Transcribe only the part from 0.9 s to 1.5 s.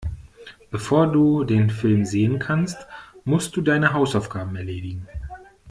du